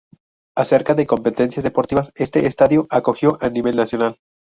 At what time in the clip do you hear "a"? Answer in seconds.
3.39-3.51